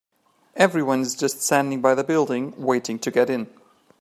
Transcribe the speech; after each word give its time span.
Everyone 0.55 1.01
is 1.01 1.13
just 1.13 1.43
standing 1.43 1.79
by 1.79 1.93
the 1.93 2.03
building, 2.03 2.55
waiting 2.57 2.97
to 2.97 3.11
get 3.11 3.29
in. 3.29 3.45